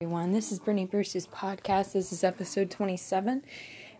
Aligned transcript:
everyone. 0.00 0.32
This 0.32 0.52
is 0.52 0.60
Brittany 0.60 0.86
Bruce's 0.86 1.26
podcast. 1.26 1.92
This 1.92 2.12
is 2.12 2.22
episode 2.22 2.70
27. 2.70 3.42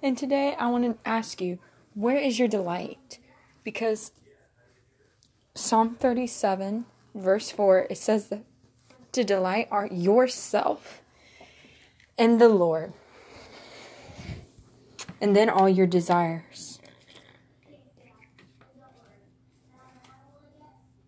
And 0.00 0.16
today 0.16 0.54
I 0.54 0.68
want 0.68 0.84
to 0.84 0.96
ask 1.04 1.40
you, 1.40 1.58
where 1.94 2.16
is 2.16 2.38
your 2.38 2.46
delight? 2.46 3.18
Because 3.64 4.12
Psalm 5.56 5.96
37, 5.96 6.84
verse 7.16 7.50
4, 7.50 7.88
it 7.90 7.98
says 7.98 8.28
that 8.28 8.44
to 9.10 9.24
delight 9.24 9.66
are 9.72 9.88
yourself 9.88 11.02
in 12.16 12.38
the 12.38 12.48
Lord, 12.48 12.92
and 15.20 15.34
then 15.34 15.50
all 15.50 15.68
your 15.68 15.88
desires. 15.88 16.78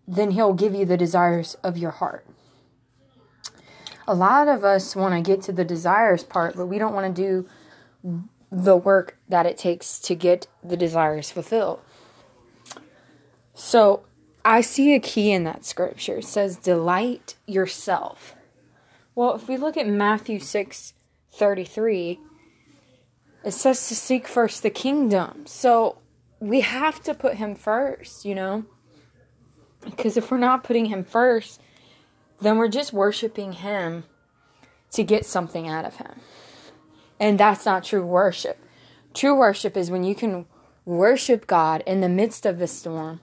Then 0.09 0.33
He'll 0.33 0.53
give 0.53 0.75
you 0.75 0.85
the 0.85 0.97
desires 0.97 1.55
of 1.63 1.79
your 1.79 1.93
heart 1.93 2.27
a 4.11 4.15
lot 4.15 4.49
of 4.49 4.65
us 4.65 4.97
want 4.97 5.15
to 5.15 5.21
get 5.21 5.41
to 5.43 5.53
the 5.53 5.65
desires 5.65 6.25
part, 6.25 6.57
but 6.57 6.67
we 6.67 6.79
don't 6.79 6.93
want 6.93 7.15
to 7.15 7.23
do 7.23 7.49
the 8.51 8.77
work 8.77 9.17
that 9.29 9.47
it 9.47 9.57
takes 9.57 10.01
to 10.01 10.17
get 10.17 10.49
the 10.65 10.77
desires 10.77 11.31
fulfilled. 11.31 11.81
So 13.55 14.03
I 14.45 14.63
see 14.63 14.95
a 14.97 15.01
key 15.01 15.31
in 15.31 15.45
that 15.45 15.65
scripture. 15.65 16.17
It 16.17 16.25
says, 16.25 16.57
Delight 16.57 17.37
yourself. 17.47 18.35
Well, 19.15 19.37
if 19.37 19.49
we 19.49 19.57
look 19.57 19.77
at 19.77 19.87
Matthew 19.87 20.41
6 20.41 20.95
33, 21.33 22.19
it 23.45 23.53
says 23.53 23.87
to 23.89 23.95
seek 23.95 24.27
first 24.27 24.65
the 24.65 24.71
kingdom. 24.71 25.47
So 25.47 25.99
we 26.41 26.63
have 26.63 27.01
to 27.05 27.15
put 27.15 27.35
him 27.37 27.55
first, 27.55 28.25
you 28.25 28.35
know? 28.35 28.65
Because 29.85 30.17
if 30.17 30.33
we're 30.33 30.39
not 30.39 30.65
putting 30.65 30.87
him 30.87 31.05
first, 31.05 31.61
then 32.41 32.59
we're 32.59 32.69
just 32.69 32.93
worshiping 32.93 33.53
Him 33.53 34.05
to 34.93 35.05
get 35.05 35.27
something 35.27 35.69
out 35.69 35.85
of 35.85 35.97
Him. 35.97 36.21
And 37.19 37.39
that's 37.39 37.67
not 37.67 37.85
true 37.85 38.05
worship. 38.05 38.59
True 39.13 39.37
worship 39.37 39.77
is 39.77 39.91
when 39.91 40.05
you 40.05 40.15
can 40.15 40.47
worship 40.85 41.47
God 41.47 41.83
in 41.87 42.01
the 42.01 42.09
midst 42.09 42.47
of 42.47 42.59
the 42.59 42.67
storm, 42.67 43.21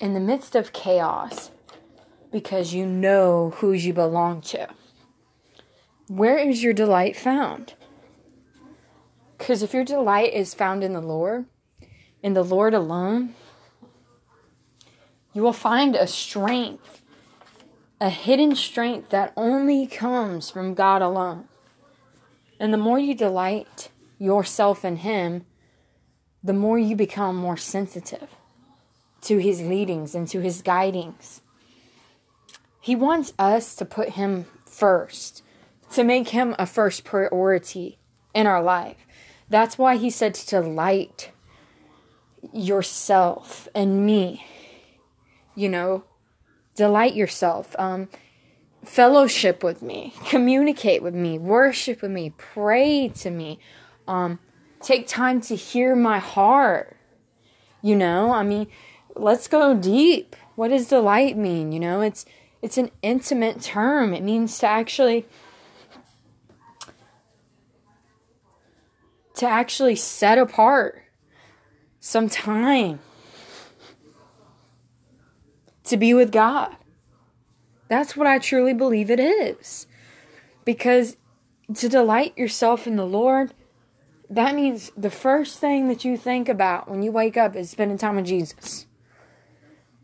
in 0.00 0.14
the 0.14 0.20
midst 0.20 0.54
of 0.54 0.72
chaos, 0.72 1.50
because 2.32 2.72
you 2.74 2.86
know 2.86 3.50
who 3.56 3.72
you 3.72 3.92
belong 3.92 4.40
to. 4.42 4.68
Where 6.08 6.38
is 6.38 6.62
your 6.62 6.72
delight 6.72 7.16
found? 7.16 7.74
Because 9.36 9.62
if 9.62 9.74
your 9.74 9.84
delight 9.84 10.32
is 10.32 10.54
found 10.54 10.82
in 10.82 10.92
the 10.92 11.00
Lord, 11.00 11.46
in 12.22 12.32
the 12.34 12.44
Lord 12.44 12.74
alone, 12.74 13.34
you 15.34 15.42
will 15.42 15.52
find 15.52 15.94
a 15.94 16.06
strength 16.06 17.02
a 18.00 18.10
hidden 18.10 18.54
strength 18.54 19.10
that 19.10 19.32
only 19.36 19.86
comes 19.86 20.50
from 20.50 20.74
God 20.74 21.02
alone. 21.02 21.48
And 22.60 22.72
the 22.72 22.78
more 22.78 22.98
you 22.98 23.14
delight 23.14 23.90
yourself 24.18 24.84
in 24.84 24.96
Him, 24.96 25.46
the 26.42 26.52
more 26.52 26.78
you 26.78 26.94
become 26.94 27.36
more 27.36 27.56
sensitive 27.56 28.28
to 29.22 29.38
His 29.38 29.62
leadings 29.62 30.14
and 30.14 30.28
to 30.28 30.40
His 30.40 30.62
guidings. 30.62 31.40
He 32.80 32.94
wants 32.94 33.32
us 33.38 33.74
to 33.76 33.84
put 33.84 34.10
Him 34.10 34.46
first, 34.64 35.42
to 35.92 36.04
make 36.04 36.28
Him 36.28 36.54
a 36.58 36.66
first 36.66 37.04
priority 37.04 37.98
in 38.34 38.46
our 38.46 38.62
life. 38.62 39.06
That's 39.48 39.78
why 39.78 39.96
He 39.96 40.10
said 40.10 40.34
to 40.34 40.46
delight 40.46 41.30
yourself 42.52 43.68
and 43.74 44.04
me. 44.04 44.46
You 45.54 45.70
know, 45.70 46.04
delight 46.76 47.14
yourself, 47.14 47.74
um, 47.78 48.08
fellowship 48.84 49.64
with 49.64 49.82
me, 49.82 50.14
communicate 50.28 51.02
with 51.02 51.14
me, 51.14 51.38
worship 51.38 52.02
with 52.02 52.10
me, 52.12 52.32
pray 52.36 53.08
to 53.08 53.30
me, 53.30 53.58
um, 54.06 54.38
take 54.80 55.08
time 55.08 55.40
to 55.40 55.56
hear 55.56 55.96
my 55.96 56.18
heart. 56.18 56.96
You 57.82 57.96
know, 57.96 58.30
I 58.32 58.42
mean, 58.42 58.68
let's 59.14 59.48
go 59.48 59.74
deep. 59.74 60.36
What 60.54 60.68
does 60.68 60.88
delight 60.88 61.36
mean? 61.36 61.72
You 61.72 61.80
know, 61.80 62.00
it's 62.00 62.24
it's 62.62 62.78
an 62.78 62.90
intimate 63.02 63.60
term. 63.60 64.14
It 64.14 64.22
means 64.22 64.58
to 64.58 64.66
actually 64.66 65.26
to 69.34 69.46
actually 69.46 69.96
set 69.96 70.38
apart 70.38 71.02
some 72.00 72.28
time 72.28 72.98
to 75.86 75.96
be 75.96 76.14
with 76.14 76.30
God. 76.30 76.76
That's 77.88 78.16
what 78.16 78.26
I 78.26 78.38
truly 78.38 78.74
believe 78.74 79.10
it 79.10 79.20
is. 79.20 79.86
Because 80.64 81.16
to 81.74 81.88
delight 81.88 82.36
yourself 82.36 82.86
in 82.86 82.96
the 82.96 83.06
Lord, 83.06 83.54
that 84.28 84.54
means 84.54 84.90
the 84.96 85.10
first 85.10 85.58
thing 85.58 85.88
that 85.88 86.04
you 86.04 86.16
think 86.16 86.48
about 86.48 86.88
when 86.90 87.02
you 87.02 87.12
wake 87.12 87.36
up 87.36 87.54
is 87.54 87.70
spending 87.70 87.98
time 87.98 88.16
with 88.16 88.26
Jesus. 88.26 88.86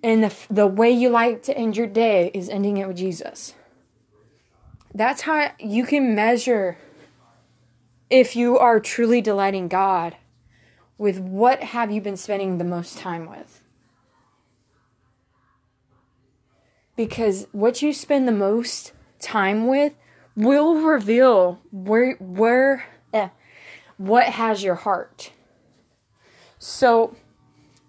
And 0.03 0.25
the, 0.25 0.35
the 0.51 0.67
way 0.67 0.91
you 0.91 1.09
like 1.09 1.43
to 1.45 1.57
end 1.57 1.77
your 1.77 1.87
day 1.87 2.31
is 2.35 2.49
ending 2.49 2.77
it 2.77 2.87
with 2.87 2.97
Jesus. 2.97 3.55
That's 4.95 5.23
how 5.23 5.53
you 5.59 5.85
can 5.85 6.15
measure 6.15 6.77
if 8.11 8.37
you 8.37 8.59
are 8.59 8.79
truly 8.79 9.21
delighting 9.21 9.69
God 9.69 10.17
with 10.99 11.19
what 11.19 11.63
have 11.63 11.91
you 11.91 12.01
been 12.01 12.17
spending 12.17 12.59
the 12.59 12.65
most 12.65 12.99
time 12.99 13.29
with. 13.29 13.62
Because 16.97 17.47
what 17.53 17.83
you 17.83 17.93
spend 17.93 18.27
the 18.27 18.33
most 18.33 18.93
time 19.21 19.67
with 19.67 19.95
will 20.37 20.77
reveal 20.77 21.61
where 21.71 22.15
where 22.15 22.85
eh, 23.13 23.29
what 23.97 24.27
has 24.27 24.63
your 24.63 24.75
heart. 24.75 25.33
So 26.59 27.17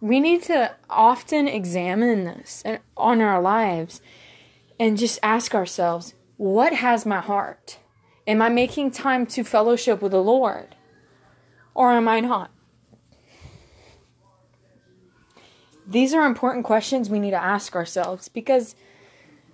we 0.02 0.20
need 0.20 0.44
to 0.44 0.76
often 0.90 1.48
examine 1.48 2.26
this 2.26 2.64
on 2.98 3.22
our 3.22 3.42
lives 3.42 4.02
and 4.80 4.98
just 4.98 5.20
ask 5.24 5.56
ourselves, 5.56 6.14
what 6.38 6.74
has 6.74 7.06
my 7.06 7.22
heart? 7.22 7.80
Am 8.28 8.42
I 8.42 8.50
making 8.50 8.92
time 8.92 9.26
to 9.28 9.44
fellowship 9.44 10.02
with 10.02 10.12
the 10.12 10.22
Lord? 10.22 10.76
Or 11.74 11.92
am 11.92 12.08
I 12.08 12.20
not? 12.20 12.52
These 15.86 16.14
are 16.14 16.26
important 16.26 16.66
questions 16.66 17.10
we 17.10 17.20
need 17.20 17.32
to 17.32 17.44
ask 17.44 17.76
ourselves 17.76 18.30
because 18.30 18.76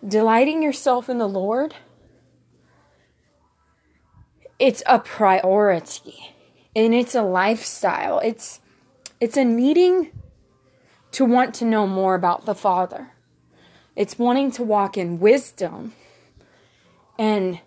delighting 0.05 0.63
yourself 0.63 1.09
in 1.09 1.17
the 1.17 1.27
Lord, 1.27 1.75
it's 4.57 4.83
a 4.85 4.99
priority 4.99 6.35
and 6.75 6.93
it's 6.93 7.15
a 7.15 7.21
lifestyle. 7.21 8.19
It's 8.19 8.59
it's 9.19 9.38
a 9.38 9.43
needing 9.43 10.11
to 11.11 11.25
want 11.25 11.53
to 11.55 11.65
know 11.65 11.88
more 11.88 12.15
about 12.15 12.45
the 12.45 12.55
Father. 12.55 13.11
It's 13.95 14.17
wanting 14.17 14.51
to 14.51 14.63
walk 14.63 14.97
in 14.97 15.19
wisdom 15.19 15.93
and 17.17 17.59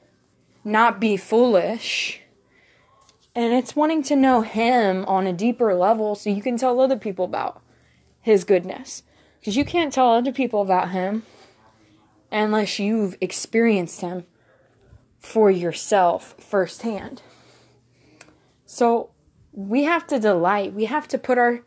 not 0.64 1.00
be 1.00 1.16
foolish. 1.16 2.20
And 3.34 3.52
it's 3.52 3.76
wanting 3.76 4.02
to 4.04 4.16
know 4.16 4.42
Him 4.42 5.04
on 5.06 5.26
a 5.26 5.32
deeper 5.32 5.74
level 5.74 6.14
so 6.14 6.30
you 6.30 6.42
can 6.42 6.56
tell 6.56 6.80
other 6.80 6.96
people 6.96 7.24
about 7.24 7.60
His 8.20 8.44
goodness. 8.44 9.02
Because 9.40 9.56
you 9.56 9.64
can't 9.64 9.92
tell 9.92 10.12
other 10.12 10.32
people 10.32 10.62
about 10.62 10.90
Him 10.90 11.24
unless 12.32 12.78
you've 12.78 13.16
experienced 13.20 14.00
Him 14.00 14.24
for 15.18 15.50
yourself 15.50 16.34
firsthand. 16.40 17.22
So 18.66 19.10
we 19.52 19.84
have 19.84 20.06
to 20.08 20.18
delight. 20.18 20.72
We 20.72 20.86
have 20.86 21.06
to 21.08 21.18
put 21.18 21.38
our 21.38 21.60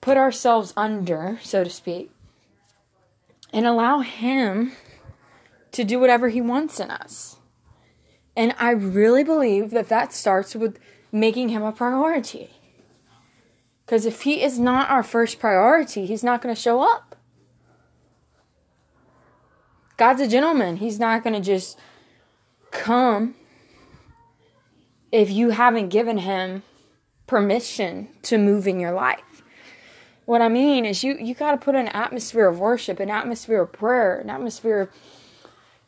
put 0.00 0.16
ourselves 0.16 0.72
under, 0.76 1.38
so 1.42 1.64
to 1.64 1.70
speak, 1.70 2.12
and 3.52 3.66
allow 3.66 4.00
him 4.00 4.72
to 5.72 5.82
do 5.82 5.98
whatever 5.98 6.28
he 6.28 6.40
wants 6.40 6.78
in 6.78 6.90
us. 6.90 7.38
And 8.36 8.54
I 8.58 8.70
really 8.70 9.24
believe 9.24 9.70
that 9.70 9.88
that 9.88 10.12
starts 10.12 10.54
with 10.54 10.78
making 11.10 11.48
him 11.48 11.62
a 11.62 11.72
priority. 11.72 12.50
Because 13.84 14.04
if 14.06 14.22
he 14.22 14.42
is 14.42 14.58
not 14.60 14.90
our 14.90 15.02
first 15.02 15.40
priority, 15.40 16.06
he's 16.06 16.22
not 16.22 16.42
going 16.42 16.54
to 16.54 16.60
show 16.60 16.82
up. 16.82 17.15
God's 19.96 20.20
a 20.20 20.28
gentleman. 20.28 20.76
He's 20.76 20.98
not 20.98 21.24
going 21.24 21.34
to 21.34 21.40
just 21.40 21.78
come 22.70 23.34
if 25.10 25.30
you 25.30 25.50
haven't 25.50 25.88
given 25.88 26.18
him 26.18 26.62
permission 27.26 28.08
to 28.22 28.38
move 28.38 28.66
in 28.66 28.78
your 28.78 28.92
life. 28.92 29.42
What 30.24 30.42
I 30.42 30.48
mean 30.48 30.84
is 30.84 31.04
you 31.04 31.16
you 31.18 31.34
got 31.34 31.52
to 31.52 31.56
put 31.56 31.74
an 31.74 31.88
atmosphere 31.88 32.46
of 32.46 32.58
worship, 32.58 33.00
an 33.00 33.10
atmosphere 33.10 33.62
of 33.62 33.72
prayer, 33.72 34.18
an 34.18 34.28
atmosphere 34.28 34.80
of 34.80 34.90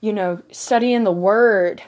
you 0.00 0.12
know, 0.12 0.42
studying 0.50 1.04
the 1.04 1.12
word. 1.12 1.82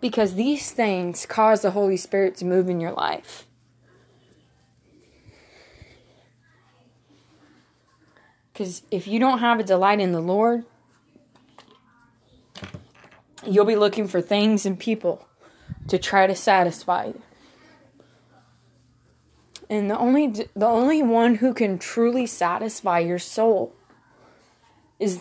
Because 0.00 0.34
these 0.34 0.70
things 0.70 1.26
cause 1.26 1.62
the 1.62 1.70
Holy 1.70 1.96
Spirit 1.96 2.36
to 2.36 2.44
move 2.44 2.68
in 2.68 2.80
your 2.80 2.92
life. 2.92 3.46
Because 8.54 8.82
if 8.92 9.08
you 9.08 9.18
don't 9.18 9.40
have 9.40 9.58
a 9.58 9.64
delight 9.64 9.98
in 9.98 10.12
the 10.12 10.20
Lord, 10.20 10.64
you'll 13.44 13.64
be 13.64 13.74
looking 13.74 14.06
for 14.06 14.20
things 14.20 14.64
and 14.64 14.78
people 14.78 15.26
to 15.88 15.98
try 15.98 16.28
to 16.28 16.36
satisfy 16.36 17.06
you. 17.06 17.22
And 19.68 19.90
the 19.90 19.98
only 19.98 20.28
the 20.28 20.66
only 20.66 21.02
one 21.02 21.36
who 21.36 21.52
can 21.52 21.80
truly 21.80 22.26
satisfy 22.26 23.00
your 23.00 23.18
soul 23.18 23.74
is 25.00 25.20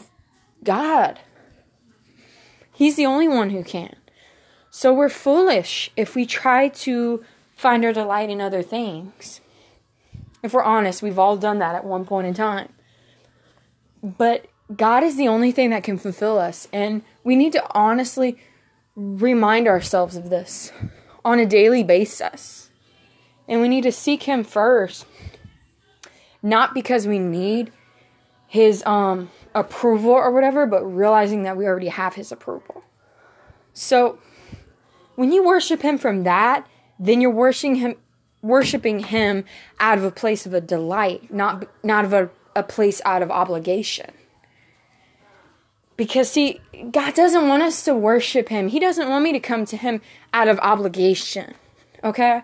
God. 0.64 1.20
He's 2.72 2.96
the 2.96 3.08
only 3.08 3.28
one 3.28 3.50
who 3.50 3.64
can. 3.64 3.96
So 4.70 4.94
we're 4.94 5.10
foolish 5.10 5.90
if 5.96 6.14
we 6.14 6.28
try 6.28 6.68
to 6.68 7.24
find 7.56 7.84
our 7.84 7.94
delight 7.94 8.30
in 8.30 8.42
other 8.42 8.62
things. 8.62 9.42
If 10.44 10.54
we're 10.54 10.64
honest, 10.64 11.02
we've 11.02 11.18
all 11.18 11.38
done 11.38 11.58
that 11.60 11.74
at 11.74 11.86
one 11.86 12.06
point 12.06 12.28
in 12.28 12.34
time. 12.36 12.70
But 14.04 14.46
God 14.76 15.04
is 15.04 15.16
the 15.16 15.28
only 15.28 15.52
thing 15.52 15.70
that 15.70 15.84
can 15.84 15.98
fulfill 15.98 16.38
us. 16.38 16.68
And 16.74 17.04
we 17.24 17.36
need 17.36 17.54
to 17.54 17.64
honestly 17.72 18.38
remind 18.96 19.68
ourselves 19.68 20.16
of 20.16 20.30
this 20.30 20.72
on 21.24 21.40
a 21.40 21.46
daily 21.46 21.84
basis. 21.84 22.70
And 23.48 23.62
we 23.62 23.68
need 23.68 23.84
to 23.84 23.92
seek 23.92 24.24
Him 24.24 24.44
first. 24.44 25.06
Not 26.42 26.74
because 26.74 27.08
we 27.08 27.20
need 27.20 27.72
His 28.48 28.84
um, 28.86 29.32
approval 29.56 30.12
or 30.12 30.32
whatever, 30.32 30.66
but 30.66 30.84
realizing 30.84 31.44
that 31.44 31.56
we 31.56 31.66
already 31.66 31.88
have 31.88 32.16
His 32.16 32.32
approval. 32.32 32.84
So 33.74 34.20
when 35.16 35.32
you 35.32 35.44
worship 35.44 35.82
Him 35.82 35.98
from 35.98 36.24
that, 36.24 36.68
then 37.00 37.22
you're 37.22 37.32
worshiping 37.32 37.76
Him 37.76 37.96
worshiping 38.44 39.00
him 39.00 39.46
out 39.80 39.98
of 39.98 40.04
a 40.04 40.12
place 40.12 40.46
of 40.46 40.54
a 40.54 40.62
delight, 40.62 41.34
not 41.34 41.66
not 41.84 42.06
of 42.06 42.14
a, 42.14 42.30
a 42.56 42.64
place 42.64 43.02
out 43.06 43.22
of 43.22 43.32
obligation. 43.32 44.12
Because, 45.96 46.32
see, 46.32 46.60
God 46.92 47.14
doesn't 47.14 47.48
want 47.48 47.64
us 47.64 47.84
to 47.86 47.94
worship 47.94 48.50
Him. 48.50 48.70
He 48.70 48.80
doesn't 48.80 49.10
want 49.10 49.24
me 49.24 49.32
to 49.32 49.40
come 49.40 49.66
to 49.66 49.78
Him 49.78 50.02
out 50.34 50.48
of 50.48 50.60
obligation. 50.60 51.54
Okay? 52.04 52.42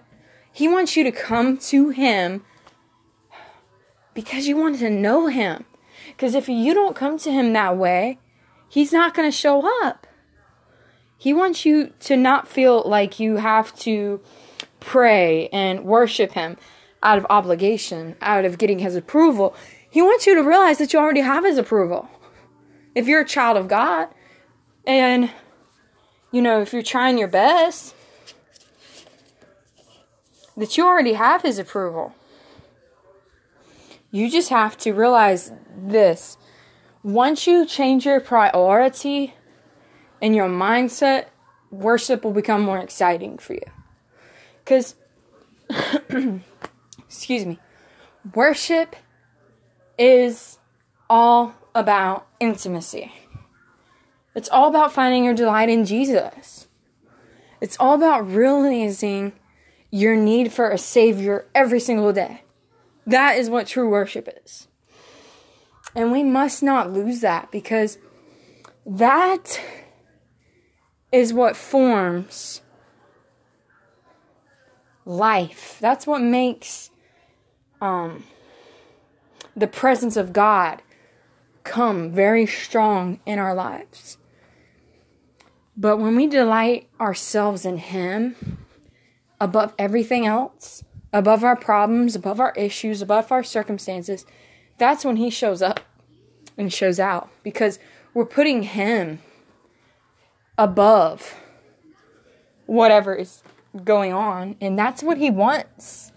He 0.51 0.67
wants 0.67 0.95
you 0.95 1.03
to 1.03 1.11
come 1.11 1.57
to 1.57 1.89
Him 1.89 2.43
because 4.13 4.47
you 4.47 4.57
want 4.57 4.79
to 4.79 4.89
know 4.89 5.27
Him. 5.27 5.65
Because 6.07 6.35
if 6.35 6.47
you 6.47 6.73
don't 6.73 6.95
come 6.95 7.17
to 7.19 7.31
Him 7.31 7.53
that 7.53 7.77
way, 7.77 8.19
He's 8.67 8.93
not 8.93 9.15
going 9.15 9.29
to 9.29 9.35
show 9.35 9.67
up. 9.83 10.05
He 11.17 11.33
wants 11.33 11.65
you 11.65 11.91
to 12.01 12.15
not 12.15 12.47
feel 12.47 12.83
like 12.85 13.19
you 13.19 13.37
have 13.37 13.75
to 13.79 14.21
pray 14.79 15.49
and 15.49 15.83
worship 15.85 16.33
Him 16.33 16.55
out 17.01 17.17
of 17.17 17.25
obligation, 17.29 18.15
out 18.21 18.45
of 18.45 18.57
getting 18.57 18.79
His 18.79 18.95
approval. 18.95 19.55
He 19.89 20.01
wants 20.01 20.27
you 20.27 20.35
to 20.35 20.41
realize 20.41 20.77
that 20.77 20.93
you 20.93 20.99
already 20.99 21.21
have 21.21 21.43
His 21.43 21.57
approval 21.57 22.09
if 22.95 23.07
you're 23.07 23.21
a 23.21 23.25
child 23.25 23.57
of 23.57 23.67
God 23.67 24.09
and 24.85 25.29
you 26.31 26.41
know, 26.41 26.61
if 26.61 26.73
you're 26.73 26.83
trying 26.83 27.17
your 27.17 27.27
best, 27.27 27.95
that 30.57 30.77
you 30.77 30.85
already 30.85 31.13
have 31.13 31.41
his 31.41 31.57
approval. 31.57 32.13
You 34.11 34.29
just 34.29 34.49
have 34.49 34.77
to 34.79 34.91
realize 34.91 35.51
this. 35.75 36.37
Once 37.01 37.47
you 37.47 37.65
change 37.65 38.05
your 38.05 38.19
priority 38.19 39.33
and 40.21 40.35
your 40.35 40.49
mindset, 40.49 41.27
worship 41.71 42.23
will 42.23 42.33
become 42.33 42.61
more 42.61 42.79
exciting 42.79 43.37
for 43.37 43.53
you. 43.53 43.65
Because, 44.63 44.95
excuse 47.07 47.45
me, 47.45 47.59
worship 48.35 48.95
is 49.99 50.57
all 51.09 51.53
about 51.75 52.27
intimacy. 52.39 53.11
It's 54.33 54.49
all 54.49 54.69
about 54.69 54.93
finding 54.93 55.25
your 55.25 55.33
delight 55.33 55.69
in 55.69 55.85
Jesus. 55.85 56.67
It's 57.61 57.77
all 57.79 57.93
about 57.95 58.27
realizing 58.27 59.33
your 59.91 60.15
need 60.15 60.53
for 60.53 60.69
a 60.69 60.77
Savior 60.77 61.45
every 61.53 61.79
single 61.79 62.13
day. 62.13 62.43
That 63.05 63.37
is 63.37 63.49
what 63.49 63.67
true 63.67 63.89
worship 63.89 64.29
is. 64.45 64.67
And 65.95 66.11
we 66.11 66.23
must 66.23 66.63
not 66.63 66.93
lose 66.93 67.21
that 67.21 67.51
because 67.51 67.97
that 68.85 69.59
is 71.11 71.33
what 71.33 71.57
forms 71.57 72.61
life. 75.05 75.77
That's 75.81 76.05
what 76.05 76.21
makes 76.21 76.91
um, 77.81 78.23
the 79.59 79.67
presence 79.67 80.17
of 80.17 80.33
God 80.33 80.81
come 81.63 82.11
very 82.11 82.45
strong 82.45 83.19
in 83.25 83.39
our 83.39 83.53
lives. 83.53 84.17
But 85.75 85.97
when 85.97 86.15
we 86.15 86.27
delight 86.27 86.89
ourselves 86.99 87.65
in 87.65 87.77
Him 87.77 88.35
above 89.39 89.73
everything 89.77 90.25
else, 90.25 90.83
above 91.13 91.43
our 91.43 91.55
problems, 91.55 92.15
above 92.15 92.39
our 92.39 92.53
issues, 92.55 93.01
above 93.01 93.31
our 93.31 93.43
circumstances, 93.43 94.25
that's 94.77 95.05
when 95.05 95.17
He 95.17 95.29
shows 95.29 95.61
up 95.61 95.79
and 96.57 96.71
shows 96.71 96.99
out 96.99 97.29
because 97.43 97.79
we're 98.13 98.25
putting 98.25 98.63
Him 98.63 99.19
above 100.57 101.35
whatever 102.65 103.15
is 103.15 103.41
going 103.83 104.11
on, 104.11 104.55
and 104.59 104.77
that's 104.77 105.01
what 105.01 105.17
He 105.17 105.29
wants. 105.29 106.11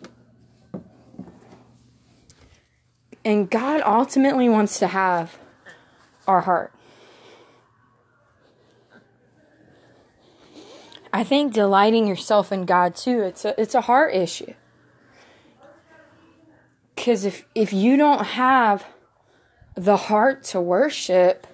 And 3.25 3.49
God 3.49 3.83
ultimately 3.85 4.49
wants 4.49 4.79
to 4.81 4.89
have 4.89 5.39
our 6.27 6.41
heart. 6.41 6.73
I 11.13 11.25
think 11.25 11.53
delighting 11.53 12.07
yourself 12.07 12.53
in 12.53 12.65
God 12.65 12.97
too, 12.97 13.21
it's 13.21 13.45
a 13.45 13.61
it's 13.61 13.75
a 13.75 13.83
heart 13.83 14.15
issue. 14.15 14.55
Cuz 16.97 17.25
if 17.25 17.45
if 17.55 17.73
you 17.73 17.97
don't 17.97 18.25
have 18.25 18.87
the 19.75 19.97
heart 19.97 20.43
to 20.45 20.61
worship, 20.61 21.47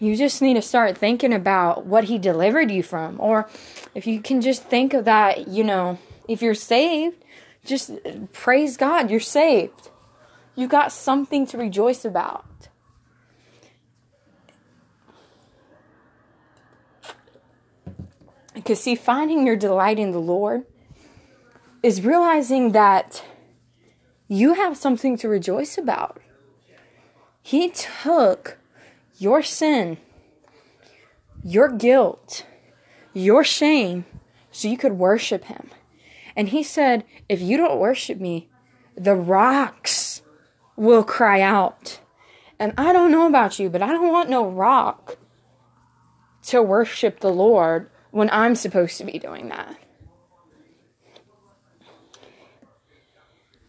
you 0.00 0.16
just 0.16 0.40
need 0.40 0.54
to 0.54 0.62
start 0.62 0.96
thinking 0.96 1.34
about 1.34 1.84
what 1.86 2.04
he 2.04 2.18
delivered 2.18 2.70
you 2.70 2.82
from 2.82 3.20
or 3.20 3.46
if 3.94 4.06
you 4.06 4.20
can 4.20 4.40
just 4.40 4.64
think 4.64 4.94
of 4.94 5.04
that, 5.04 5.48
you 5.48 5.64
know, 5.64 5.98
if 6.28 6.40
you're 6.40 6.54
saved, 6.54 7.22
just 7.64 7.90
uh, 7.90 7.96
praise 8.32 8.76
God, 8.76 9.10
you're 9.10 9.20
saved. 9.20 9.90
You 10.54 10.66
got 10.68 10.92
something 10.92 11.46
to 11.46 11.58
rejoice 11.58 12.04
about. 12.04 12.44
Because, 18.54 18.80
see, 18.80 18.94
finding 18.94 19.46
your 19.46 19.56
delight 19.56 19.98
in 19.98 20.12
the 20.12 20.20
Lord 20.20 20.64
is 21.82 22.02
realizing 22.02 22.72
that 22.72 23.24
you 24.28 24.54
have 24.54 24.76
something 24.76 25.16
to 25.18 25.28
rejoice 25.28 25.76
about. 25.76 26.20
He 27.42 27.70
took 27.70 28.58
your 29.18 29.42
sin, 29.42 29.96
your 31.42 31.68
guilt, 31.68 32.46
your 33.12 33.42
shame, 33.42 34.04
so 34.52 34.68
you 34.68 34.76
could 34.76 34.92
worship 34.92 35.44
Him. 35.44 35.70
And 36.36 36.48
he 36.48 36.62
said, 36.62 37.04
If 37.28 37.40
you 37.40 37.56
don't 37.56 37.78
worship 37.78 38.20
me, 38.20 38.48
the 38.96 39.14
rocks 39.14 40.22
will 40.76 41.04
cry 41.04 41.40
out. 41.40 42.00
And 42.58 42.72
I 42.76 42.92
don't 42.92 43.10
know 43.10 43.26
about 43.26 43.58
you, 43.58 43.68
but 43.70 43.82
I 43.82 43.88
don't 43.88 44.12
want 44.12 44.30
no 44.30 44.48
rock 44.48 45.18
to 46.44 46.62
worship 46.62 47.20
the 47.20 47.32
Lord 47.32 47.90
when 48.10 48.28
I'm 48.30 48.54
supposed 48.54 48.98
to 48.98 49.04
be 49.04 49.18
doing 49.18 49.48
that. 49.48 49.76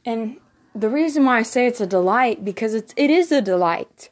And 0.06 0.38
the 0.76 0.90
reason 0.90 1.26
why 1.26 1.40
I 1.40 1.44
say 1.44 1.68
it's 1.68 1.82
a 1.82 1.88
delight 1.88 2.44
because 2.44 2.74
it's 2.74 2.94
it 2.98 3.10
is 3.10 3.32
a 3.32 3.42
delight. 3.42 4.10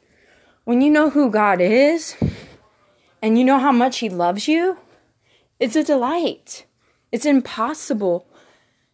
When 0.64 0.80
you 0.80 0.90
know 0.90 1.10
who 1.10 1.30
God 1.30 1.60
is 1.60 2.16
and 3.20 3.36
you 3.36 3.44
know 3.44 3.58
how 3.58 3.72
much 3.72 3.98
he 3.98 4.08
loves 4.08 4.48
you, 4.48 4.78
it's 5.58 5.76
a 5.76 5.84
delight. 5.84 6.66
It's 7.10 7.26
impossible 7.26 8.26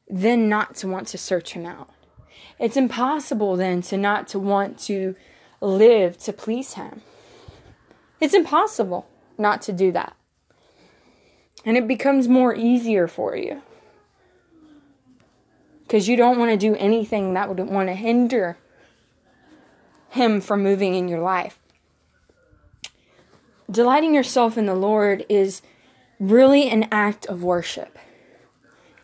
then 0.08 0.48
not 0.48 0.74
to 0.76 0.88
want 0.88 1.06
to 1.08 1.18
search 1.18 1.52
him 1.52 1.66
out. 1.66 1.90
It's 2.58 2.76
impossible 2.76 3.56
then 3.56 3.82
to 3.82 3.96
not 3.96 4.28
to 4.28 4.38
want 4.38 4.78
to 4.80 5.14
live 5.60 6.18
to 6.18 6.32
please 6.32 6.74
him. 6.74 7.02
It's 8.20 8.34
impossible 8.34 9.08
not 9.36 9.62
to 9.62 9.72
do 9.72 9.92
that. 9.92 10.16
And 11.64 11.76
it 11.76 11.86
becomes 11.86 12.28
more 12.28 12.54
easier 12.54 13.06
for 13.06 13.36
you. 13.36 13.62
Because 15.82 16.08
you 16.08 16.16
don't 16.16 16.38
want 16.38 16.50
to 16.50 16.56
do 16.56 16.74
anything 16.76 17.34
that 17.34 17.48
would 17.48 17.58
want 17.60 17.88
to 17.88 17.94
hinder 17.94 18.58
him 20.10 20.40
from 20.40 20.62
moving 20.62 20.94
in 20.94 21.08
your 21.08 21.20
life. 21.20 21.58
Delighting 23.70 24.14
yourself 24.14 24.56
in 24.56 24.66
the 24.66 24.74
Lord 24.74 25.24
is 25.28 25.62
really 26.18 26.68
an 26.68 26.88
act 26.90 27.26
of 27.26 27.42
worship. 27.42 27.98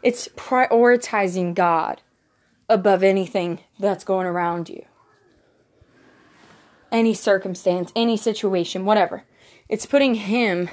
It's 0.04 0.28
prioritizing 0.28 1.54
God 1.54 2.02
above 2.68 3.02
anything 3.02 3.60
that's 3.78 4.04
going 4.04 4.26
around 4.26 4.68
you. 4.68 4.84
Any 6.92 7.14
circumstance, 7.14 7.90
any 7.96 8.18
situation, 8.18 8.84
whatever. 8.84 9.24
It's 9.66 9.86
putting 9.86 10.16
Him 10.16 10.68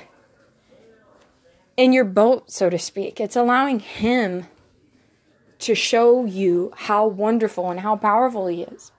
in 1.78 1.94
your 1.94 2.04
boat, 2.04 2.52
so 2.52 2.70
to 2.70 2.78
speak. 2.78 3.22
It's 3.22 3.38
allowing 3.38 3.80
Him 3.80 4.48
to 5.60 5.76
show 5.76 6.26
you 6.26 6.74
how 6.76 7.08
wonderful 7.08 7.72
and 7.72 7.80
how 7.80 7.96
powerful 7.96 8.48
He 8.48 8.64
is. 8.64 8.92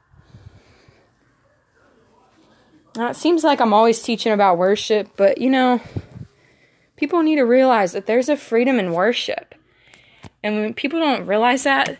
Now, 2.96 3.10
it 3.10 3.16
seems 3.16 3.44
like 3.44 3.60
I'm 3.60 3.74
always 3.74 4.00
teaching 4.00 4.32
about 4.32 4.56
worship, 4.56 5.10
but 5.16 5.38
you 5.38 5.50
know, 5.50 5.82
people 6.96 7.22
need 7.22 7.36
to 7.36 7.42
realize 7.42 7.92
that 7.92 8.06
there's 8.06 8.30
a 8.30 8.36
freedom 8.36 8.78
in 8.78 8.92
worship. 8.92 9.54
And 10.42 10.56
when 10.56 10.74
people 10.74 10.98
don't 10.98 11.26
realize 11.26 11.62
that, 11.64 11.98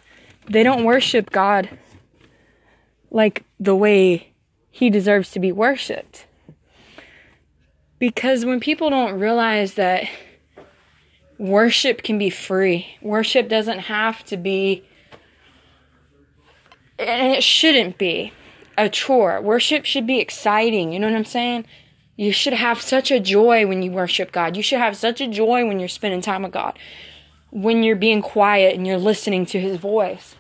they 0.49 0.63
don't 0.63 0.85
worship 0.85 1.31
God 1.31 1.69
like 3.11 3.45
the 3.61 3.77
way 3.77 4.33
He 4.71 4.91
deserves 4.91 5.31
to 5.33 5.41
be 5.41 5.53
worshiped. 5.53 6.27
Because 7.99 8.45
when 8.45 8.59
people 8.59 8.91
don't 8.91 9.19
realize 9.21 9.75
that 9.75 10.09
worship 11.39 12.03
can 12.03 12.19
be 12.19 12.31
free, 12.31 12.97
worship 13.01 13.49
doesn't 13.49 13.81
have 13.81 14.25
to 14.25 14.37
be, 14.37 14.85
and 16.99 17.33
it 17.33 17.45
shouldn't 17.45 17.99
be 17.99 18.33
a 18.77 18.89
chore. 18.89 19.41
Worship 19.41 19.85
should 19.85 20.07
be 20.07 20.19
exciting. 20.19 20.93
You 20.93 20.99
know 20.99 21.09
what 21.09 21.17
I'm 21.17 21.25
saying? 21.25 21.65
You 22.17 22.33
should 22.33 22.53
have 22.53 22.81
such 22.81 23.11
a 23.11 23.21
joy 23.21 23.67
when 23.67 23.83
you 23.83 23.91
worship 23.91 24.33
God. 24.33 24.57
You 24.57 24.63
should 24.63 24.79
have 24.79 24.97
such 24.97 25.21
a 25.21 25.29
joy 25.29 25.67
when 25.67 25.79
you're 25.79 25.89
spending 25.89 26.21
time 26.21 26.43
with 26.43 26.53
God, 26.53 26.79
when 27.53 27.83
you're 27.83 27.95
being 27.95 28.23
quiet 28.23 28.75
and 28.75 28.87
you're 28.87 28.97
listening 28.97 29.45
to 29.45 29.61
His 29.61 29.77
voice. 29.77 30.35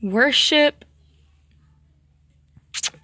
Worship 0.00 0.84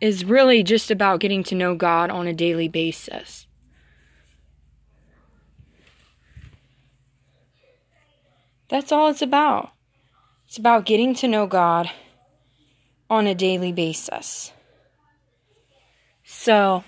is 0.00 0.24
really 0.24 0.62
just 0.62 0.90
about 0.90 1.18
getting 1.18 1.42
to 1.44 1.56
know 1.56 1.74
God 1.74 2.08
on 2.10 2.28
a 2.28 2.32
daily 2.32 2.68
basis. 2.68 3.46
That's 8.68 8.92
all 8.92 9.10
it's 9.10 9.22
about. 9.22 9.72
It's 10.46 10.56
about 10.56 10.86
getting 10.86 11.14
to 11.16 11.28
know 11.28 11.48
God 11.48 11.90
on 13.10 13.26
a 13.26 13.34
daily 13.34 13.72
basis. 13.72 14.52
So, 16.46 16.84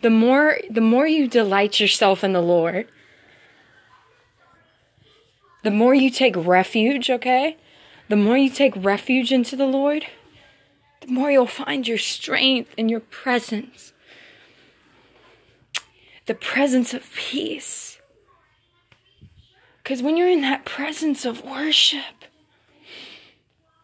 the 0.00 0.08
more 0.08 0.58
the 0.70 0.80
more 0.80 1.04
you 1.08 1.26
delight 1.26 1.80
yourself 1.80 2.22
in 2.22 2.32
the 2.32 2.40
Lord, 2.40 2.86
the 5.64 5.72
more 5.72 5.94
you 5.94 6.10
take 6.10 6.36
refuge, 6.36 7.10
okay? 7.10 7.56
The 8.08 8.14
more 8.14 8.36
you 8.36 8.50
take 8.50 8.72
refuge 8.76 9.32
into 9.32 9.56
the 9.56 9.66
Lord, 9.66 10.06
the 11.00 11.08
more 11.08 11.28
you'll 11.28 11.48
find 11.48 11.88
your 11.88 11.98
strength 11.98 12.72
and 12.78 12.88
your 12.88 13.00
presence 13.00 13.92
the 16.26 16.34
presence 16.34 16.94
of 16.94 17.12
peace. 17.16 17.98
Because 19.82 20.04
when 20.04 20.16
you're 20.16 20.30
in 20.30 20.42
that 20.42 20.64
presence 20.64 21.24
of 21.24 21.44
worship, 21.44 22.21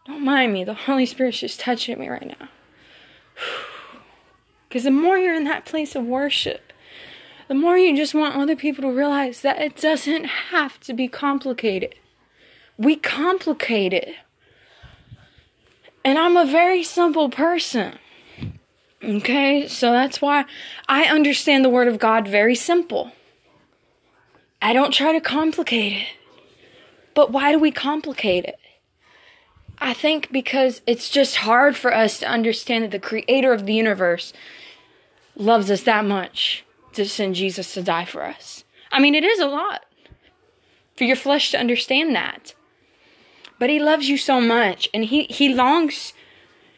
don't 0.09 0.25
mind 0.25 0.53
me, 0.53 0.63
the 0.63 0.73
Holy 0.73 1.05
Spirit's 1.05 1.39
just 1.39 1.59
touching 1.59 1.99
me 1.99 2.09
right 2.09 2.35
now. 2.39 2.49
Because 4.67 4.83
the 4.83 4.91
more 4.91 5.17
you're 5.17 5.33
in 5.33 5.45
that 5.45 5.65
place 5.65 5.95
of 5.95 6.05
worship, 6.05 6.73
the 7.47 7.55
more 7.55 7.75
you 7.75 7.97
just 7.97 8.13
want 8.13 8.35
other 8.35 8.55
people 8.55 8.83
to 8.83 8.95
realize 8.95 9.41
that 9.41 9.59
it 9.59 9.75
doesn't 9.75 10.25
have 10.25 10.79
to 10.81 10.93
be 10.93 11.07
complicated. 11.07 11.95
We 12.77 12.95
complicate 12.95 13.93
it. 13.93 14.13
And 16.05 16.19
I'm 16.19 16.37
a 16.37 16.45
very 16.45 16.83
simple 16.83 17.29
person. 17.29 17.97
Okay, 19.03 19.67
so 19.67 19.91
that's 19.91 20.21
why 20.21 20.45
I 20.87 21.05
understand 21.05 21.65
the 21.65 21.69
Word 21.69 21.87
of 21.87 21.97
God 21.97 22.27
very 22.27 22.53
simple. 22.53 23.11
I 24.61 24.73
don't 24.73 24.93
try 24.93 25.13
to 25.13 25.21
complicate 25.21 25.93
it. 25.93 26.07
But 27.15 27.31
why 27.31 27.51
do 27.51 27.57
we 27.57 27.71
complicate 27.71 28.45
it? 28.45 28.59
I 29.81 29.93
think 29.93 30.31
because 30.31 30.81
it's 30.85 31.09
just 31.09 31.37
hard 31.37 31.77
for 31.77 31.93
us 31.93 32.19
to 32.19 32.27
understand 32.27 32.83
that 32.83 32.91
the 32.91 32.99
Creator 32.99 33.53
of 33.53 33.65
the 33.65 33.73
universe 33.73 34.33
loves 35.35 35.71
us 35.71 35.83
that 35.83 36.05
much 36.05 36.65
to 36.93 37.05
send 37.05 37.35
Jesus 37.35 37.73
to 37.73 37.81
die 37.81 38.05
for 38.05 38.23
us. 38.23 38.65
I 38.91 38.99
mean, 38.99 39.15
it 39.15 39.23
is 39.23 39.39
a 39.39 39.47
lot 39.47 39.85
for 40.97 41.05
your 41.05 41.15
flesh 41.15 41.51
to 41.51 41.59
understand 41.59 42.13
that. 42.15 42.53
But 43.57 43.69
He 43.69 43.79
loves 43.79 44.09
you 44.09 44.17
so 44.17 44.41
much, 44.41 44.89
and 44.93 45.05
He, 45.05 45.23
he 45.23 45.53
longs 45.53 46.13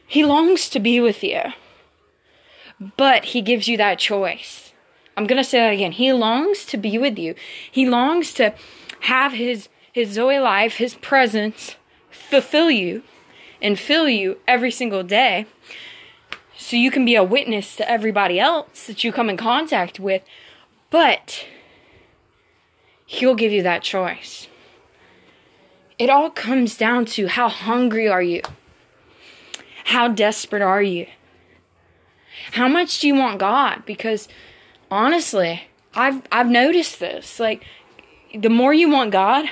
He 0.06 0.24
longs 0.24 0.70
to 0.70 0.80
be 0.80 1.00
with 1.00 1.24
you. 1.24 1.42
But 2.98 3.26
he 3.26 3.42
gives 3.42 3.68
you 3.68 3.78
that 3.78 4.00
choice. 4.00 4.74
I'm 5.16 5.28
going 5.28 5.42
to 5.42 5.48
say 5.48 5.60
that 5.60 5.74
again. 5.74 5.92
He 5.92 6.12
longs 6.12 6.66
to 6.66 6.78
be 6.78 6.98
with 6.98 7.20
you. 7.20 7.36
He 7.72 7.88
longs 7.88 8.34
to 8.36 8.56
have 9.02 9.34
his 9.34 9.70
his 9.94 10.12
Zoe 10.12 10.40
life, 10.40 10.76
his 10.76 10.96
presence 10.96 11.76
fulfill 12.12 12.70
you 12.70 13.04
and 13.62 13.80
fill 13.80 14.08
you 14.08 14.38
every 14.48 14.72
single 14.72 15.04
day 15.04 15.46
so 16.58 16.76
you 16.76 16.92
can 16.92 17.06
be 17.06 17.16
a 17.16 17.24
witness 17.24 17.76
to 17.76 17.90
everybody 17.90 18.40
else 18.40 18.86
that 18.88 19.04
you 19.04 19.12
come 19.12 19.30
in 19.30 19.38
contact 19.38 20.00
with. 20.00 20.22
But 20.90 21.46
he'll 23.06 23.36
give 23.36 23.52
you 23.52 23.64
that 23.64 23.84
choice. 23.84 24.48
It 25.98 26.10
all 26.10 26.30
comes 26.30 26.78
down 26.78 27.06
to 27.06 27.28
how 27.28 27.50
hungry 27.50 28.08
are 28.08 28.22
you? 28.22 28.42
How 29.86 30.08
desperate 30.08 30.62
are 30.62 30.82
you? 30.82 31.08
How 32.54 32.68
much 32.68 33.00
do 33.00 33.08
you 33.08 33.16
want 33.16 33.40
God? 33.40 33.84
Because 33.86 34.28
honestly, 34.90 35.64
I've 35.94 36.22
I've 36.32 36.50
noticed 36.50 37.00
this. 37.00 37.40
Like 37.40 37.64
the 38.34 38.50
more 38.50 38.74
you 38.74 38.90
want 38.90 39.12
God, 39.12 39.50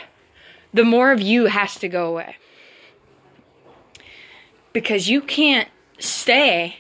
the 0.74 0.84
more 0.84 1.12
of 1.12 1.22
you 1.22 1.46
has 1.46 1.76
to 1.80 1.88
go 1.88 2.08
away. 2.08 2.36
Because 4.80 5.10
you 5.10 5.20
can't 5.20 5.68
stay. 5.98 6.78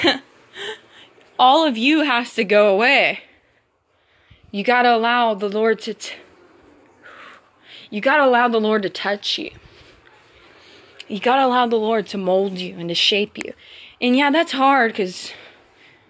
All 1.40 1.66
of 1.66 1.76
you 1.76 2.02
has 2.02 2.34
to 2.34 2.44
go 2.44 2.72
away. 2.72 3.18
You 4.52 4.62
got 4.62 4.82
to 4.82 4.94
allow 4.94 5.34
the 5.34 5.48
Lord 5.48 5.80
to 5.80 5.94
t- 5.94 6.14
You 7.90 8.00
got 8.00 8.18
to 8.18 8.24
allow 8.24 8.46
the 8.46 8.60
Lord 8.60 8.82
to 8.82 8.88
touch 8.88 9.38
you. 9.38 9.50
You 11.08 11.18
got 11.18 11.34
to 11.34 11.46
allow 11.46 11.66
the 11.66 11.74
Lord 11.74 12.06
to 12.06 12.16
mold 12.16 12.58
you 12.58 12.78
and 12.78 12.88
to 12.88 12.94
shape 12.94 13.36
you. 13.36 13.52
And 14.00 14.16
yeah, 14.16 14.30
that's 14.30 14.52
hard 14.52 14.94
cuz 14.94 15.32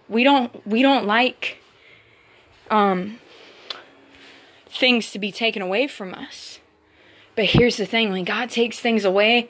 we 0.06 0.22
don't 0.22 0.66
we 0.66 0.82
don't 0.82 1.06
like 1.06 1.62
um 2.70 3.18
things 4.68 5.12
to 5.12 5.18
be 5.18 5.32
taken 5.32 5.62
away 5.62 5.86
from 5.86 6.12
us. 6.12 6.60
But 7.36 7.46
here's 7.46 7.78
the 7.78 7.86
thing, 7.86 8.12
when 8.12 8.24
God 8.24 8.50
takes 8.50 8.78
things 8.78 9.06
away, 9.06 9.48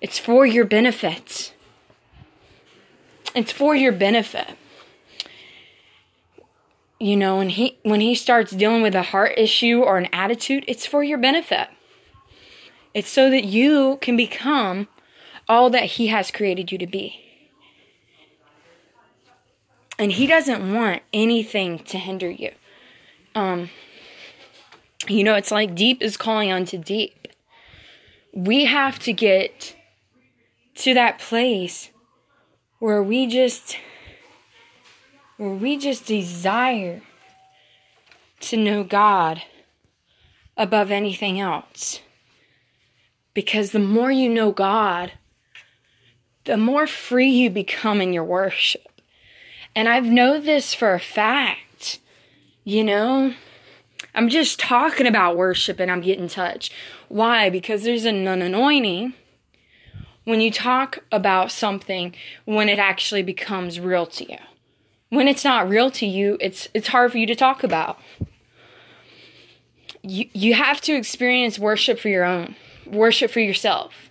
it's 0.00 0.18
for 0.18 0.46
your 0.46 0.64
benefit. 0.64 1.52
It's 3.34 3.52
for 3.52 3.74
your 3.74 3.92
benefit. 3.92 4.56
You 7.00 7.16
know, 7.16 7.36
when 7.36 7.50
he 7.50 7.78
when 7.82 8.00
he 8.00 8.14
starts 8.14 8.52
dealing 8.52 8.82
with 8.82 8.94
a 8.94 9.02
heart 9.02 9.32
issue 9.36 9.82
or 9.82 9.98
an 9.98 10.08
attitude, 10.12 10.64
it's 10.66 10.86
for 10.86 11.04
your 11.04 11.18
benefit. 11.18 11.68
It's 12.94 13.08
so 13.08 13.30
that 13.30 13.44
you 13.44 13.98
can 14.00 14.16
become 14.16 14.88
all 15.48 15.70
that 15.70 15.84
he 15.84 16.08
has 16.08 16.30
created 16.30 16.72
you 16.72 16.78
to 16.78 16.86
be. 16.86 17.24
And 19.98 20.12
he 20.12 20.26
doesn't 20.26 20.72
want 20.74 21.02
anything 21.12 21.78
to 21.80 21.98
hinder 21.98 22.30
you. 22.30 22.52
Um 23.34 23.70
you 25.06 25.22
know, 25.22 25.36
it's 25.36 25.52
like 25.52 25.74
deep 25.74 26.02
is 26.02 26.16
calling 26.16 26.50
unto 26.50 26.76
deep. 26.78 27.28
We 28.32 28.64
have 28.64 28.98
to 29.00 29.12
get 29.12 29.76
to 30.78 30.94
that 30.94 31.18
place 31.18 31.90
where 32.78 33.02
we 33.02 33.26
just 33.26 33.76
where 35.36 35.50
we 35.50 35.76
just 35.76 36.06
desire 36.06 37.02
to 38.40 38.56
know 38.56 38.82
God 38.82 39.42
above 40.56 40.90
anything 40.90 41.40
else. 41.40 42.00
Because 43.34 43.70
the 43.70 43.78
more 43.78 44.10
you 44.10 44.28
know 44.28 44.50
God, 44.50 45.12
the 46.44 46.56
more 46.56 46.86
free 46.88 47.28
you 47.28 47.50
become 47.50 48.00
in 48.00 48.12
your 48.12 48.24
worship. 48.24 49.00
And 49.76 49.88
I've 49.88 50.06
know 50.06 50.40
this 50.40 50.74
for 50.74 50.94
a 50.94 51.00
fact. 51.00 52.00
You 52.64 52.82
know, 52.82 53.34
I'm 54.14 54.28
just 54.28 54.58
talking 54.58 55.06
about 55.06 55.36
worship 55.36 55.78
and 55.78 55.90
I'm 55.90 56.00
getting 56.00 56.28
touched. 56.28 56.72
Why? 57.08 57.48
Because 57.48 57.84
there's 57.84 58.04
an 58.04 58.26
anointing 58.26 59.14
when 60.28 60.42
you 60.42 60.50
talk 60.50 60.98
about 61.10 61.50
something 61.50 62.14
when 62.44 62.68
it 62.68 62.78
actually 62.78 63.22
becomes 63.22 63.80
real 63.80 64.04
to 64.04 64.30
you. 64.30 64.36
When 65.08 65.26
it's 65.26 65.42
not 65.42 65.70
real 65.70 65.90
to 65.92 66.04
you, 66.04 66.36
it's 66.38 66.68
it's 66.74 66.88
hard 66.88 67.12
for 67.12 67.16
you 67.16 67.26
to 67.26 67.34
talk 67.34 67.64
about. 67.64 67.98
you, 70.02 70.28
you 70.34 70.52
have 70.52 70.82
to 70.82 70.92
experience 70.92 71.58
worship 71.58 71.98
for 71.98 72.10
your 72.10 72.24
own, 72.24 72.56
worship 72.86 73.30
for 73.30 73.40
yourself. 73.40 74.10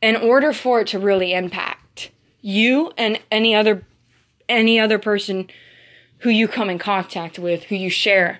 In 0.00 0.14
order 0.14 0.52
for 0.52 0.82
it 0.82 0.86
to 0.88 1.00
really 1.00 1.34
impact 1.34 2.12
you 2.40 2.92
and 2.96 3.18
any 3.28 3.56
other 3.56 3.84
any 4.48 4.78
other 4.78 5.00
person 5.00 5.48
who 6.18 6.30
you 6.30 6.46
come 6.46 6.70
in 6.70 6.78
contact 6.78 7.40
with, 7.40 7.64
who 7.64 7.74
you 7.74 7.90
share. 7.90 8.38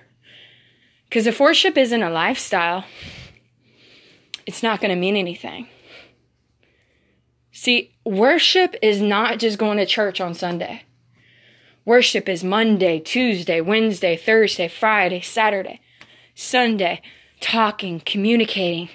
Because 1.09 1.27
if 1.27 1.41
worship 1.41 1.77
isn't 1.77 2.01
a 2.01 2.09
lifestyle, 2.09 2.85
it's 4.51 4.61
not 4.61 4.81
going 4.81 4.89
to 4.89 4.97
mean 4.97 5.15
anything. 5.15 5.65
See, 7.53 7.95
worship 8.03 8.75
is 8.81 9.01
not 9.01 9.39
just 9.39 9.57
going 9.57 9.77
to 9.77 9.85
church 9.85 10.19
on 10.19 10.33
Sunday. 10.33 10.83
Worship 11.85 12.27
is 12.27 12.43
Monday, 12.43 12.99
Tuesday, 12.99 13.61
Wednesday, 13.61 14.17
Thursday, 14.17 14.67
Friday, 14.67 15.21
Saturday, 15.21 15.79
Sunday, 16.35 17.01
talking, 17.39 18.01
communicating, 18.01 18.89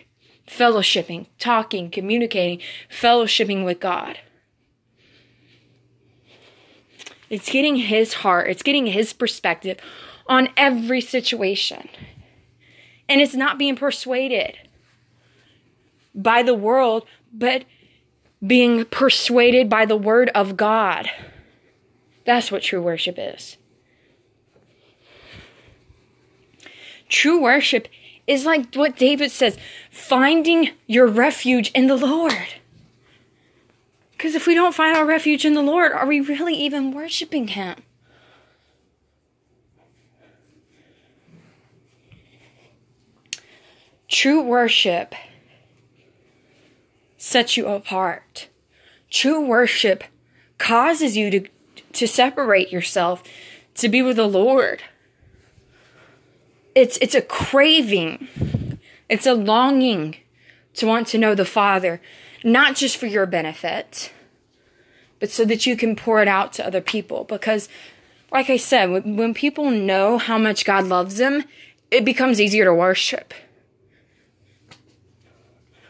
fellowshipping, 0.47 1.27
talking, 1.39 1.91
communicating, 1.91 2.61
fellowshipping 2.91 3.65
with 3.65 3.81
God. 3.81 4.19
It's 7.31 7.51
getting 7.51 7.77
His 7.77 8.13
heart, 8.13 8.51
it's 8.51 8.63
getting 8.63 8.89
His 8.89 9.15
perspective 9.15 9.79
on 10.27 10.51
every 10.55 11.01
situation. 11.01 11.89
And 13.09 13.23
it's 13.23 13.35
not 13.35 13.57
being 13.57 13.75
persuaded 13.75 14.59
by 16.17 16.43
the 16.43 16.55
world, 16.55 17.07
but 17.33 17.65
being 18.45 18.85
persuaded 18.87 19.69
by 19.69 19.87
the 19.87 19.97
Word 19.97 20.31
of 20.35 20.57
God. 20.57 21.09
That's 22.25 22.51
what 22.51 22.63
true 22.63 22.83
worship 22.83 23.17
is. 23.19 23.57
True 27.09 27.41
worship 27.41 27.87
is 28.27 28.45
like 28.45 28.75
what 28.75 28.97
David 28.97 29.31
says 29.31 29.57
finding 29.91 30.71
your 30.87 31.07
refuge 31.07 31.71
in 31.73 31.87
the 31.87 31.97
Lord. 31.97 32.35
Because 34.13 34.35
if 34.35 34.47
we 34.47 34.55
don't 34.55 34.75
find 34.75 34.97
our 34.97 35.07
refuge 35.07 35.45
in 35.45 35.55
the 35.55 35.63
Lord, 35.63 35.93
are 35.93 36.07
we 36.07 36.21
really 36.21 36.55
even 36.55 36.93
worshiping 36.93 37.49
Him? 37.49 37.77
True 44.09 44.43
worship 44.43 45.15
sets 47.17 47.57
you 47.57 47.67
apart. 47.67 48.49
True 49.11 49.41
worship 49.41 50.05
causes 50.59 51.17
you 51.17 51.31
to 51.31 51.49
to 51.93 52.07
separate 52.07 52.71
yourself 52.71 53.23
to 53.75 53.89
be 53.89 54.03
with 54.03 54.17
the 54.17 54.27
Lord. 54.27 54.83
It's 56.75 56.99
it's 56.99 57.15
a 57.15 57.23
craving. 57.23 58.79
It's 59.09 59.27
a 59.27 59.35
longing 59.35 60.17
to 60.75 60.87
want 60.87 61.07
to 61.09 61.19
know 61.19 61.35
the 61.35 61.45
Father, 61.45 62.01
not 62.45 62.77
just 62.77 62.97
for 62.97 63.07
your 63.07 63.25
benefit, 63.25 64.13
but 65.21 65.31
so 65.31 65.45
that 65.45 65.65
you 65.65 65.77
can 65.77 65.97
pour 65.97 66.21
it 66.21 66.29
out 66.29 66.53
to 66.55 66.67
other 66.67 66.81
people 66.81 67.25
because 67.25 67.69
like 68.33 68.51
I 68.51 68.57
said, 68.57 68.91
when, 68.91 69.17
when 69.17 69.35
people 69.35 69.71
know 69.71 70.19
how 70.19 70.37
much 70.37 70.65
God 70.65 70.85
loves 70.87 71.17
them, 71.17 71.45
it 71.91 72.05
becomes 72.05 72.41
easier 72.41 72.65
to 72.65 72.75
worship. 72.75 73.33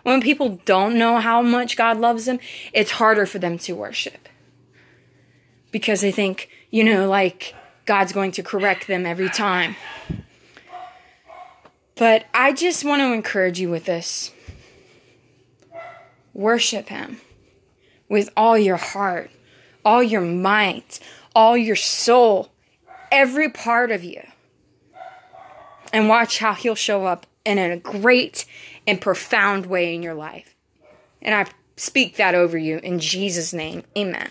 When 0.07 0.21
people 0.21 0.61
don't 0.65 0.97
know 0.97 1.19
how 1.19 1.43
much 1.43 1.77
God 1.77 1.99
loves 1.99 2.27
them, 2.27 2.39
it's 2.73 2.93
harder 2.93 3.27
for 3.27 3.41
them 3.41 3.59
to 3.59 3.75
worship 3.75 4.29
because 5.73 6.01
they 6.01 6.13
think, 6.13 6.49
you 6.71 6.85
know, 6.85 7.09
like 7.09 7.57
God's 7.87 8.13
going 8.13 8.31
to 8.31 8.45
correct 8.45 8.87
them 8.87 9.05
every 9.05 9.29
time. 9.29 9.75
But 11.97 12.27
I 12.33 12.53
just 12.53 12.85
want 12.85 13.01
to 13.01 13.13
encourage 13.13 13.59
you 13.59 13.69
with 13.69 13.87
this 13.87 14.31
worship 16.33 16.89
Him 16.89 17.21
with 18.09 18.31
all 18.37 18.57
your 18.57 18.77
heart, 18.77 19.33
all 19.85 20.05
your 20.05 20.21
might, 20.21 21.01
all 21.35 21.57
your 21.57 21.75
soul, 21.75 22.53
every 23.11 23.51
part 23.51 23.91
of 23.91 24.05
you. 24.05 24.23
And 25.93 26.09
watch 26.09 26.39
how 26.39 26.55
He'll 26.55 26.77
show 26.77 27.07
up 27.07 27.27
in 27.45 27.59
a 27.59 27.77
great 27.77 28.45
and 28.87 29.01
profound 29.01 29.67
way 29.67 29.95
in 29.95 30.03
your 30.03 30.15
life. 30.15 30.55
And 31.23 31.35
I 31.35 31.51
speak 31.77 32.17
that 32.17 32.35
over 32.35 32.57
you 32.57 32.79
in 32.79 32.99
Jesus' 32.99 33.53
name. 33.53 33.85
Amen. 33.97 34.31